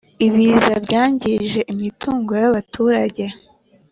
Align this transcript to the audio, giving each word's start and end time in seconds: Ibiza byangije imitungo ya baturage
Ibiza 0.27 0.73
byangije 0.85 1.59
imitungo 1.73 2.31
ya 2.41 2.49
baturage 2.55 3.23